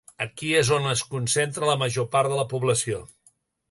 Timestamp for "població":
2.57-3.09